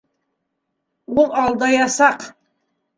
[1.17, 2.31] Ул алдаясаҡ!